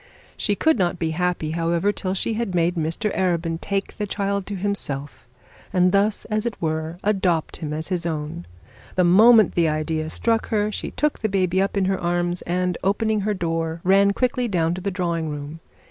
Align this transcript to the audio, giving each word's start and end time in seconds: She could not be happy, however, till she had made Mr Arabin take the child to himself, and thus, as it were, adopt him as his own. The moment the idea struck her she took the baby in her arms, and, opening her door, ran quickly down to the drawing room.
She 0.35 0.55
could 0.55 0.79
not 0.79 0.97
be 0.97 1.11
happy, 1.11 1.51
however, 1.51 1.91
till 1.91 2.15
she 2.15 2.33
had 2.33 2.55
made 2.55 2.73
Mr 2.73 3.15
Arabin 3.15 3.59
take 3.61 3.97
the 3.99 4.07
child 4.07 4.47
to 4.47 4.55
himself, 4.55 5.27
and 5.71 5.91
thus, 5.91 6.25
as 6.25 6.47
it 6.47 6.59
were, 6.59 6.97
adopt 7.03 7.57
him 7.57 7.71
as 7.71 7.89
his 7.89 8.03
own. 8.03 8.47
The 8.95 9.03
moment 9.03 9.53
the 9.53 9.69
idea 9.69 10.09
struck 10.09 10.47
her 10.47 10.71
she 10.71 10.89
took 10.89 11.19
the 11.19 11.29
baby 11.29 11.59
in 11.75 11.85
her 11.85 11.99
arms, 12.01 12.41
and, 12.47 12.79
opening 12.83 13.19
her 13.21 13.35
door, 13.35 13.79
ran 13.83 14.11
quickly 14.13 14.47
down 14.47 14.73
to 14.73 14.81
the 14.81 14.89
drawing 14.89 15.29
room. 15.29 15.59